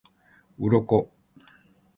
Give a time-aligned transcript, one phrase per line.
[0.57, 0.95] 鱗